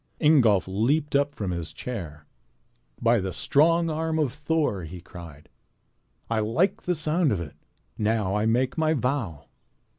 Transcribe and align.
'"Ingolf 0.19 0.67
leaped 0.67 1.15
up 1.15 1.35
from 1.35 1.51
his 1.51 1.71
chair. 1.71 2.25
"By 2.99 3.19
the 3.19 3.31
strong 3.31 3.87
arm 3.91 4.17
of 4.17 4.33
Thor!" 4.33 4.83
he 4.83 4.99
cried, 4.99 5.47
"I 6.27 6.39
like 6.39 6.81
the 6.81 6.95
sound 6.95 7.31
of 7.31 7.39
it. 7.39 7.53
Now 7.99 8.33
I 8.33 8.47
make 8.47 8.79
my 8.79 8.95
vow." 8.95 9.45